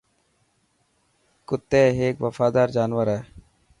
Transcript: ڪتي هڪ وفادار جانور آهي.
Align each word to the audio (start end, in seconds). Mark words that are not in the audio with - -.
ڪتي 1.49 1.83
هڪ 1.99 2.15
وفادار 2.25 2.67
جانور 2.75 3.05
آهي. 3.15 3.21